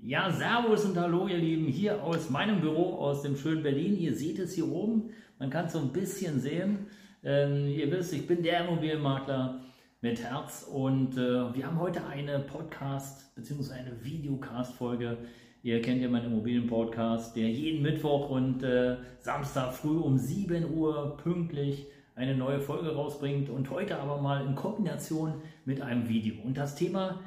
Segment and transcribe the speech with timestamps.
[0.00, 3.98] Ja, Servus und Hallo, ihr Lieben, hier aus meinem Büro, aus dem schönen Berlin.
[3.98, 5.10] Ihr seht es hier oben,
[5.40, 6.86] man kann es so ein bisschen sehen.
[7.24, 9.60] Ähm, ihr wisst, ich bin der Immobilienmakler
[10.00, 13.72] mit Herz und äh, wir haben heute eine Podcast- bzw.
[13.72, 15.18] eine Videocast-Folge.
[15.64, 21.16] Ihr kennt ja meinen Immobilien-Podcast, der jeden Mittwoch und äh, Samstag früh um 7 Uhr
[21.16, 26.36] pünktlich eine neue Folge rausbringt und heute aber mal in Kombination mit einem Video.
[26.44, 27.18] Und das Thema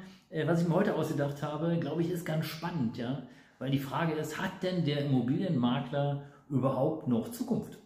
[0.46, 3.22] was ich mir heute ausgedacht habe, glaube ich, ist ganz spannend, ja.
[3.58, 7.78] Weil die Frage ist, hat denn der Immobilienmakler überhaupt noch Zukunft?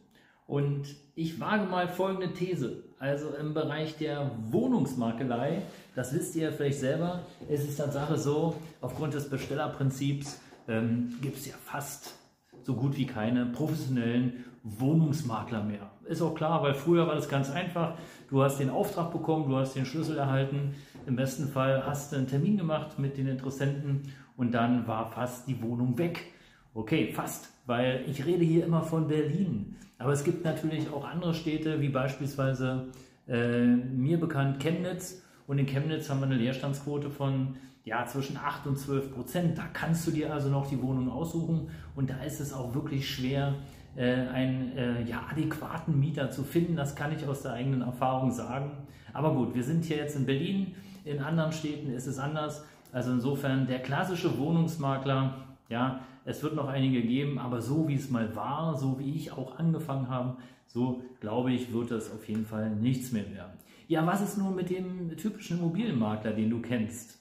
[0.46, 0.84] Und
[1.16, 2.84] ich wage mal folgende These.
[2.98, 5.62] Also im Bereich der Wohnungsmakelei,
[5.94, 11.46] das wisst ihr vielleicht selber, ist es Tatsache so, aufgrund des Bestellerprinzips ähm, gibt es
[11.46, 12.14] ja fast
[12.62, 15.90] so gut wie keine professionellen Wohnungsmakler mehr.
[16.04, 17.96] Ist auch klar, weil früher war das ganz einfach.
[18.30, 20.74] Du hast den Auftrag bekommen, du hast den Schlüssel erhalten.
[21.06, 25.46] Im besten Fall hast du einen Termin gemacht mit den Interessenten und dann war fast
[25.46, 26.32] die Wohnung weg.
[26.74, 29.76] Okay, fast, weil ich rede hier immer von Berlin.
[29.98, 32.88] Aber es gibt natürlich auch andere Städte, wie beispielsweise
[33.28, 35.22] äh, mir bekannt Chemnitz.
[35.46, 39.58] Und in Chemnitz haben wir eine Leerstandsquote von ja, zwischen 8 und 12 Prozent.
[39.58, 43.08] Da kannst du dir also noch die Wohnung aussuchen und da ist es auch wirklich
[43.08, 43.54] schwer,
[43.96, 46.76] äh, einen äh, ja, adäquaten Mieter zu finden.
[46.76, 48.70] Das kann ich aus der eigenen Erfahrung sagen.
[49.12, 50.74] Aber gut, wir sind hier jetzt in Berlin.
[51.04, 52.64] In anderen Städten ist es anders.
[52.92, 55.34] Also insofern der klassische Wohnungsmakler,
[55.68, 59.32] ja, es wird noch einige geben, aber so wie es mal war, so wie ich
[59.32, 60.36] auch angefangen habe,
[60.66, 63.52] so glaube ich, wird es auf jeden Fall nichts mehr werden.
[63.88, 67.18] Ja, was ist nun mit dem typischen Immobilienmakler, den du kennst?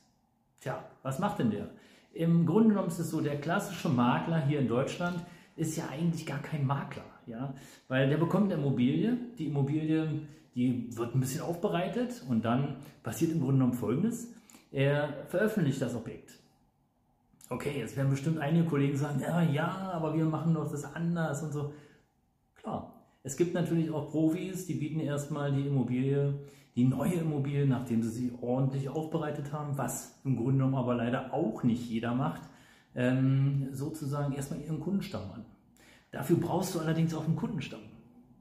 [0.60, 1.70] Tja, was macht denn der?
[2.14, 5.20] Im Grunde genommen ist es so, der klassische Makler hier in Deutschland
[5.56, 7.54] ist ja eigentlich gar kein Makler, ja,
[7.88, 10.22] weil der bekommt eine Immobilie, die Immobilie,
[10.54, 14.34] die wird ein bisschen aufbereitet und dann passiert im Grunde genommen Folgendes,
[14.72, 16.34] er veröffentlicht das Objekt.
[17.50, 21.44] Okay, jetzt werden bestimmt einige Kollegen sagen, ja, ja, aber wir machen doch das anders
[21.44, 21.74] und so.
[22.56, 26.40] Klar, es gibt natürlich auch Profis, die bieten erstmal die Immobilie
[26.76, 31.34] die neue Immobilie, nachdem sie sie ordentlich aufbereitet haben, was im Grunde genommen aber leider
[31.34, 32.42] auch nicht jeder macht,
[32.96, 35.46] ähm, sozusagen erstmal ihren Kundenstamm an.
[36.12, 37.82] Dafür brauchst du allerdings auch einen Kundenstamm.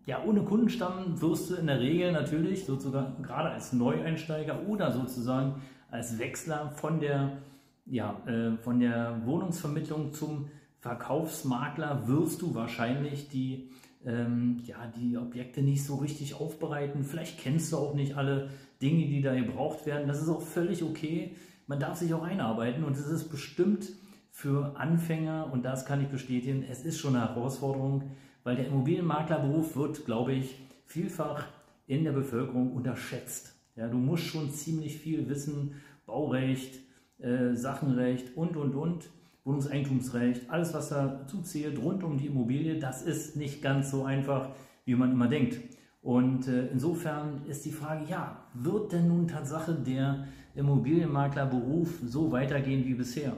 [0.06, 5.62] Ja, ohne Kundenstamm wirst du in der Regel natürlich sozusagen gerade als Neueinsteiger oder sozusagen
[5.91, 7.38] als Wechsler von der,
[7.87, 10.50] ja, äh, von der Wohnungsvermittlung zum
[10.81, 13.71] Verkaufsmakler wirst du wahrscheinlich die
[14.04, 17.04] ähm, ja, die Objekte nicht so richtig aufbereiten.
[17.04, 18.50] Vielleicht kennst du auch nicht alle
[18.82, 20.09] Dinge, die da gebraucht werden.
[20.09, 21.34] Das ist auch völlig okay.
[21.66, 23.88] Man darf sich auch einarbeiten und es ist bestimmt
[24.34, 28.11] für Anfänger, und das kann ich bestätigen, es ist schon eine Herausforderung,
[28.43, 31.45] weil der Immobilienmaklerberuf wird, glaube ich, vielfach
[31.87, 33.55] in der Bevölkerung unterschätzt.
[33.77, 36.81] Ja, du musst schon ziemlich viel wissen, Baurecht,
[37.19, 39.09] äh, Sachenrecht und, und, und.
[39.45, 44.49] Wohnungseigentumsrecht, alles, was dazu zählt, rund um die Immobilie, das ist nicht ganz so einfach,
[44.84, 45.61] wie man immer denkt.
[46.03, 52.84] Und äh, insofern ist die Frage, ja, wird denn nun Tatsache der Immobilienmaklerberuf so weitergehen
[52.84, 53.37] wie bisher?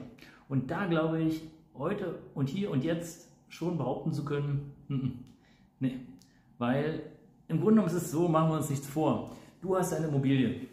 [0.49, 1.41] Und da glaube ich,
[1.75, 5.23] heute und hier und jetzt schon behaupten zu können, n
[5.79, 5.97] nee,
[6.57, 7.03] weil
[7.47, 9.35] im Grunde genommen ist es so, machen wir uns nichts vor.
[9.61, 10.67] Du hast eine Immobilie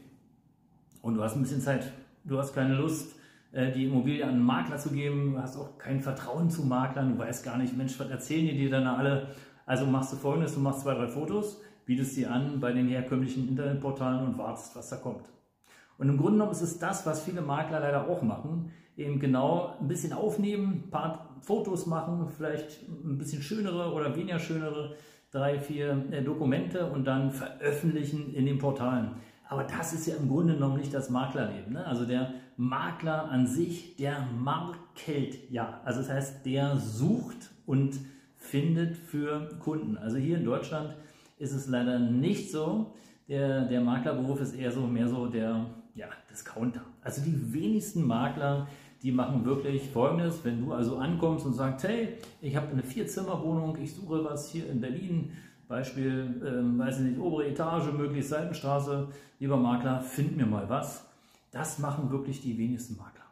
[1.03, 1.93] und du hast ein bisschen Zeit,
[2.25, 3.15] du hast keine Lust,
[3.55, 5.33] äh, die Immobilie an einen Makler zu geben.
[5.33, 7.13] Du hast auch kein Vertrauen zu Maklern.
[7.13, 9.29] Du weißt gar nicht, Mensch, was erzählen die dir dann alle?
[9.65, 13.49] Also machst du folgendes, du machst zwei, drei Fotos, bietest sie an bei den herkömmlichen
[13.49, 15.31] Internetportalen und wartest, was da kommt.
[15.97, 18.73] Und im Grunde genommen ist es das, was viele Makler leider auch machen.
[18.97, 24.39] Eben genau ein bisschen aufnehmen, ein paar Fotos machen, vielleicht ein bisschen schönere oder weniger
[24.39, 24.95] schönere,
[25.31, 29.17] drei, vier äh, Dokumente und dann veröffentlichen in den Portalen.
[29.49, 31.75] Aber das ist ja im Grunde genommen nicht das Maklerleben.
[31.75, 31.87] Ne?
[31.87, 35.81] Also der Makler an sich, der markelt ja.
[35.85, 37.99] Also das heißt, der sucht und
[38.37, 39.99] findet für Kunden.
[39.99, 40.95] Also hier in Deutschland
[41.39, 42.95] ist es leider nicht so.
[43.29, 46.83] Der, der Maklerberuf ist eher so mehr so der ja, Discounter.
[47.03, 48.69] Also die wenigsten Makler,
[49.05, 53.77] die machen wirklich folgendes, wenn du also ankommst und sagst, hey, ich habe eine Vierzimmerwohnung,
[53.77, 55.31] ich suche was hier in Berlin,
[55.69, 59.09] Beispiel, ähm, weiß ich nicht, obere Etage, möglichst Seitenstraße,
[59.41, 61.07] lieber Makler, find mir mal was.
[61.51, 63.25] Das machen wirklich die wenigsten Makler.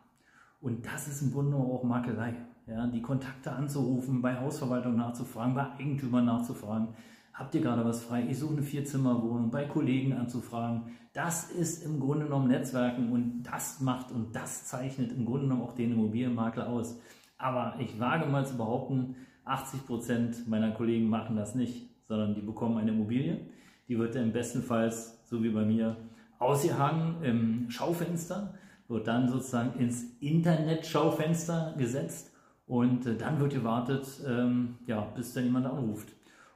[0.60, 2.34] Und das ist im Grunde auch Makelei.
[2.66, 6.88] Ja, die Kontakte anzurufen, bei Hausverwaltung nachzufragen, bei Eigentümern nachzufragen.
[7.32, 8.26] Habt ihr gerade was frei?
[8.28, 10.92] Ich suche eine Vierzimmerwohnung, bei Kollegen anzufragen.
[11.12, 15.62] Das ist im Grunde genommen Netzwerken und das macht und das zeichnet im Grunde genommen
[15.62, 16.98] auch den Immobilienmakler aus.
[17.38, 22.42] Aber ich wage mal zu behaupten, 80 Prozent meiner Kollegen machen das nicht sondern die
[22.42, 23.40] bekommen eine Immobilie.
[23.88, 24.92] Die wird im besten Fall,
[25.24, 25.96] so wie bei mir,
[26.38, 28.52] ausgehangen im Schaufenster,
[28.88, 32.30] wird dann sozusagen ins Internetschaufenster gesetzt
[32.66, 36.12] und äh, dann wird gewartet, ähm, ja, bis dann jemand anruft.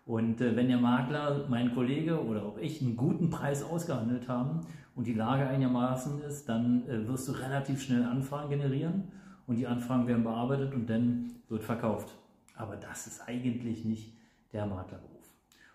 [0.06, 4.61] Und äh, wenn der Makler, mein Kollege oder auch ich einen guten Preis ausgehandelt haben
[4.94, 9.08] und die Lage einigermaßen ist, dann äh, wirst du relativ schnell Anfragen generieren
[9.49, 12.17] und die Anfragen werden bearbeitet und dann wird verkauft.
[12.55, 14.17] Aber das ist eigentlich nicht
[14.53, 15.11] der Maklerberuf.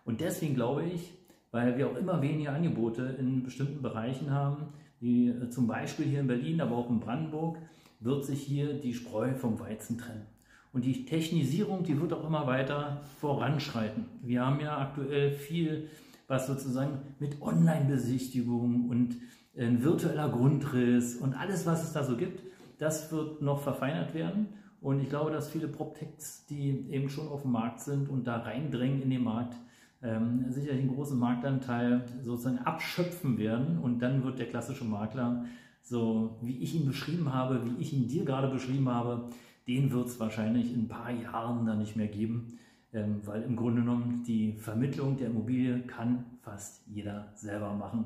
[0.06, 1.13] Und deswegen glaube ich,
[1.51, 4.68] weil wir auch immer weniger Angebote in bestimmten Bereichen haben,
[5.01, 7.57] wie äh, zum Beispiel hier in Berlin, aber auch in Brandenburg,
[8.00, 10.25] wird sich hier die Spreu vom Weizen trennen.
[10.74, 14.06] Und die Technisierung, die wird auch immer weiter voranschreiten.
[14.22, 15.90] Wir haben ja aktuell viel,
[16.28, 19.18] was sozusagen mit Online-Besichtigung und
[19.54, 22.42] äh, virtueller Grundriss und alles, was es da so gibt,
[22.78, 24.48] das wird noch verfeinert werden.
[24.80, 28.38] Und ich glaube, dass viele PropTechs, die eben schon auf dem Markt sind und da
[28.38, 29.56] reindrängen in den Markt,
[30.02, 33.78] ähm, sicherlich einen großen Marktanteil sozusagen abschöpfen werden.
[33.78, 35.46] Und dann wird der klassische Makler,
[35.84, 39.30] so wie ich ihn beschrieben habe, wie ich ihn dir gerade beschrieben habe,
[39.68, 42.60] den wird es wahrscheinlich in ein paar Jahren dann nicht mehr geben,
[42.94, 48.06] ähm, weil im Grunde genommen die Vermittlung der Immobilie kann fast jeder selber machen.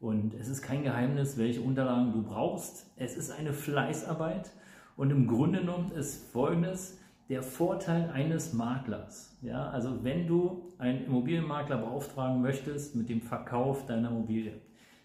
[0.00, 2.90] Und es ist kein Geheimnis, welche Unterlagen du brauchst.
[2.96, 4.50] Es ist eine Fleißarbeit
[4.96, 9.36] und im Grunde genommen ist folgendes der Vorteil eines Maklers.
[9.42, 14.60] Ja, also wenn du einen Immobilienmakler beauftragen möchtest mit dem Verkauf deiner Immobilie,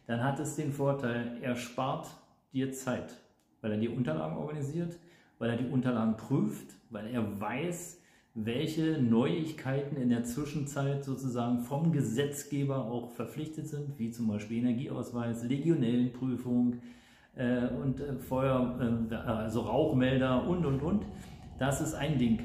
[0.07, 2.07] dann hat es den Vorteil, er spart
[2.53, 3.13] dir Zeit,
[3.61, 4.97] weil er die Unterlagen organisiert,
[5.39, 8.01] weil er die Unterlagen prüft, weil er weiß,
[8.33, 15.43] welche Neuigkeiten in der Zwischenzeit sozusagen vom Gesetzgeber auch verpflichtet sind, wie zum Beispiel Energieausweis,
[15.43, 16.75] Legionellenprüfung
[17.35, 21.05] äh, und äh, Feuer, äh, also Rauchmelder und und und.
[21.57, 22.39] Das ist ein Ding.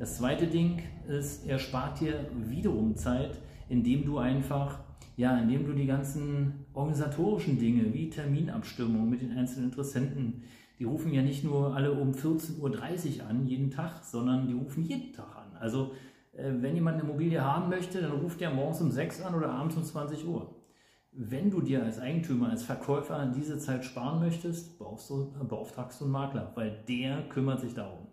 [0.00, 3.38] Das zweite Ding ist, er spart dir wiederum Zeit,
[3.68, 4.80] indem du einfach,
[5.16, 10.42] ja, indem du die ganzen organisatorischen Dinge wie Terminabstimmung mit den einzelnen Interessenten,
[10.78, 14.84] die rufen ja nicht nur alle um 14.30 Uhr an, jeden Tag, sondern die rufen
[14.84, 15.56] jeden Tag an.
[15.58, 15.92] Also
[16.32, 19.50] äh, wenn jemand eine Immobilie haben möchte, dann ruft er morgens um 6 an oder
[19.50, 20.54] abends um 20 Uhr.
[21.12, 26.12] Wenn du dir als Eigentümer, als Verkäufer diese Zeit sparen möchtest, du, beauftragst du einen
[26.12, 28.06] Makler, weil der kümmert sich darum.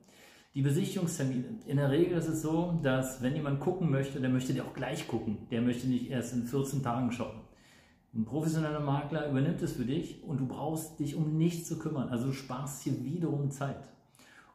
[0.56, 1.46] Die Besichtigungstermine.
[1.66, 4.74] In der Regel ist es so, dass wenn jemand gucken möchte, der möchte dir auch
[4.74, 5.48] gleich gucken.
[5.52, 7.42] Der möchte nicht erst in 14 Tagen schauen.
[8.16, 12.10] Ein professioneller Makler übernimmt es für dich und du brauchst dich um nichts zu kümmern.
[12.10, 13.90] Also du sparst hier wiederum Zeit.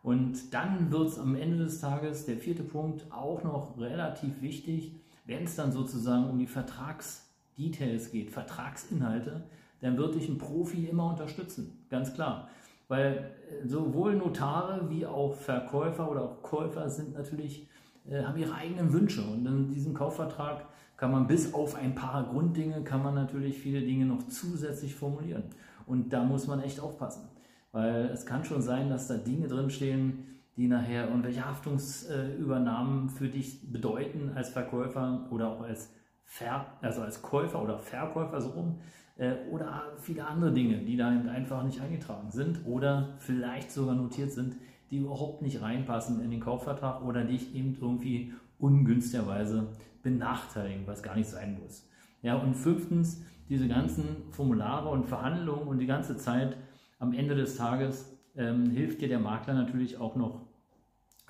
[0.04, 4.94] Und dann wird es am Ende des Tages, der vierte Punkt, auch noch relativ wichtig,
[5.26, 9.42] wenn es dann sozusagen um die Vertragsdetails geht, Vertragsinhalte,
[9.80, 12.48] dann wird dich ein Profi immer unterstützen, ganz klar.
[12.86, 13.32] Weil
[13.62, 17.68] äh, sowohl Notare wie auch Verkäufer oder auch Käufer sind natürlich,
[18.08, 19.22] äh, haben ihre eigenen Wünsche.
[19.22, 20.64] Und in diesem Kaufvertrag
[20.98, 25.44] kann man bis auf ein paar Grunddinge, kann man natürlich viele Dinge noch zusätzlich formulieren.
[25.86, 27.28] Und da muss man echt aufpassen.
[27.72, 33.72] Weil es kann schon sein, dass da Dinge drinstehen, die nachher irgendwelche Haftungsübernahmen für dich
[33.72, 38.80] bedeuten als Verkäufer oder auch als, Ver also als Käufer oder Verkäufer so rum.
[39.16, 44.32] Äh, oder viele andere Dinge, die da einfach nicht eingetragen sind oder vielleicht sogar notiert
[44.32, 44.56] sind,
[44.90, 49.68] die überhaupt nicht reinpassen in den Kaufvertrag oder dich eben irgendwie ungünstigerweise
[50.08, 51.86] benachteiligen, was gar nicht sein muss.
[52.22, 56.56] Ja, und fünftens, diese ganzen Formulare und Verhandlungen und die ganze Zeit
[56.98, 60.42] am Ende des Tages ähm, hilft dir der Makler natürlich auch noch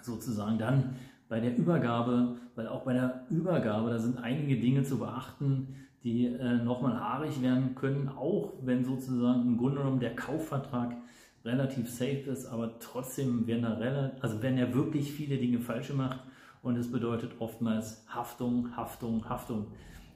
[0.03, 0.97] sozusagen dann
[1.29, 6.27] bei der Übergabe, weil auch bei der Übergabe, da sind einige Dinge zu beachten, die
[6.27, 10.97] äh, nochmal haarig werden können, auch wenn sozusagen im Grunde genommen der Kaufvertrag
[11.45, 15.93] relativ safe ist, aber trotzdem werden da relativ, also wenn er wirklich viele Dinge falsch
[15.93, 16.21] macht,
[16.69, 19.69] und es bedeutet oftmals Haftung, Haftung, Haftung.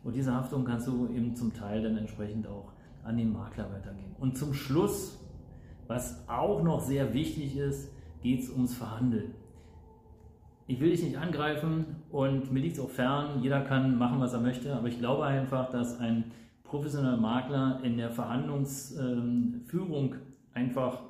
[0.05, 2.73] Und diese Haftung kannst du eben zum Teil dann entsprechend auch
[3.05, 4.15] an den Makler weitergeben.
[4.21, 5.19] Und zum Schluss,
[5.87, 7.91] was auch noch sehr wichtig ist,
[8.21, 9.33] geht es ums Verhandeln.
[10.67, 14.35] Ich will dich nicht angreifen und mir liegt es auch fern, jeder kann machen, was
[14.35, 16.33] er möchte, aber ich glaube einfach, dass ein
[16.65, 20.17] professioneller Makler in der Verhandlungsführung
[20.53, 21.01] einfach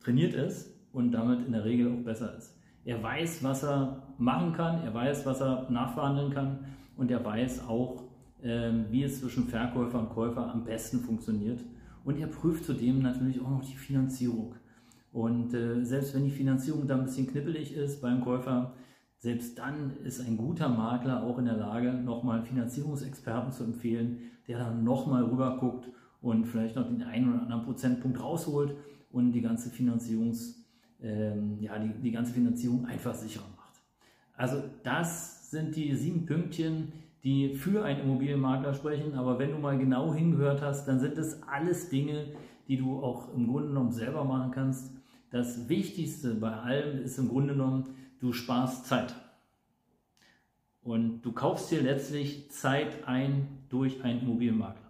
[0.00, 2.58] trainiert ist und damit in der Regel auch besser ist.
[2.84, 6.64] Er weiß, was er machen kann, er weiß, was er nachverhandeln kann
[6.96, 8.02] und er weiß auch,
[8.42, 11.60] ähm, wie es zwischen Verkäufer und Käufer am besten funktioniert.
[12.04, 14.56] Und er prüft zudem natürlich auch noch die Finanzierung.
[15.12, 18.72] Und äh, selbst wenn die Finanzierung da ein bisschen knippelig ist beim Käufer,
[19.18, 24.18] selbst dann ist ein guter Makler auch in der Lage, nochmal einen Finanzierungsexperten zu empfehlen,
[24.48, 25.88] der dann nochmal rüber guckt
[26.20, 28.74] und vielleicht noch den einen oder anderen Prozentpunkt rausholt
[29.12, 30.61] und die ganze Finanzierungs-
[31.02, 33.80] ähm, ja, die, die ganze Finanzierung einfach sicherer macht.
[34.36, 36.92] Also das sind die sieben Pünktchen,
[37.24, 39.14] die für einen Immobilienmakler sprechen.
[39.14, 42.26] Aber wenn du mal genau hingehört hast, dann sind das alles Dinge,
[42.68, 44.90] die du auch im Grunde genommen selber machen kannst.
[45.30, 47.84] Das Wichtigste bei allem ist im Grunde genommen,
[48.20, 49.14] du sparst Zeit.
[50.82, 54.82] Und du kaufst dir letztlich Zeit ein durch einen Immobilienmakler.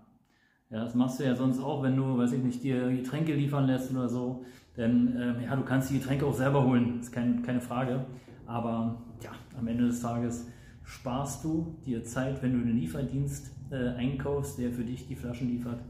[0.71, 3.67] Ja, das machst du ja sonst auch, wenn du, weiß ich nicht, dir Getränke liefern
[3.67, 4.45] lässt oder so.
[4.77, 8.05] Denn äh, ja, du kannst die Getränke auch selber holen, ist kein, keine Frage.
[8.47, 10.49] Aber ja, am Ende des Tages
[10.85, 15.49] sparst du dir Zeit, wenn du einen Lieferdienst äh, einkaufst, der für dich die Flaschen
[15.49, 15.81] liefert.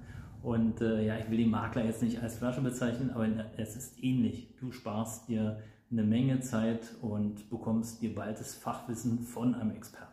[0.43, 4.03] Und äh, ja, ich will den Makler jetzt nicht als Flasche bezeichnen, aber es ist
[4.03, 4.55] ähnlich.
[4.59, 5.61] Du sparst dir
[5.91, 10.13] eine Menge Zeit und bekommst dir bald das Fachwissen von einem Experten.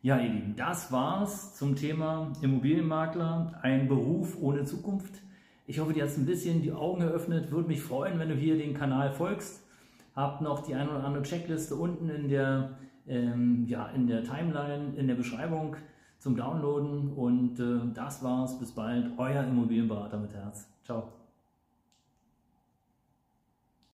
[0.00, 5.22] Ja, ihr Lieben, das war's zum Thema Immobilienmakler, ein Beruf ohne Zukunft.
[5.68, 7.50] Ich hoffe, dir hat es ein bisschen die Augen eröffnet.
[7.50, 9.62] Würde mich freuen, wenn du hier den Kanal folgst.
[10.16, 12.70] Habt noch die eine oder andere Checkliste unten in der,
[13.06, 15.76] ähm, ja, in der Timeline, in der Beschreibung
[16.18, 17.12] zum Downloaden.
[17.12, 18.58] Und äh, das war's.
[18.58, 19.10] Bis bald.
[19.18, 20.70] Euer Immobilienberater mit Herz.
[20.84, 21.17] Ciao.